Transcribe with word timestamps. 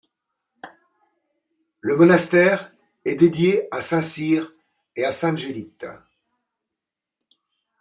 Le 1.81 1.95
monastère 1.95 2.73
est 3.05 3.13
dédié 3.17 3.67
à 3.71 3.81
saint 3.81 4.01
Cyr 4.01 4.51
et 4.95 5.05
à 5.05 5.11
sainte 5.11 5.37
Julitte. 5.37 5.85